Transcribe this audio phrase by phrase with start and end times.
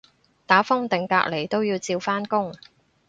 [0.47, 2.55] 打風定隔離都要照返工